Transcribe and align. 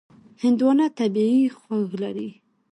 هندوانه 0.43 0.85
طبیعي 0.99 1.43
خوږ 1.57 1.89
لري. 2.03 2.29